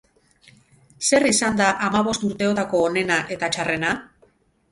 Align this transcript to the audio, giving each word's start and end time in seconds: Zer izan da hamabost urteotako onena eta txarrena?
Zer 1.09 1.25
izan 1.31 1.59
da 1.59 1.67
hamabost 1.87 2.25
urteotako 2.29 2.81
onena 2.87 3.21
eta 3.37 3.51
txarrena? 3.57 3.93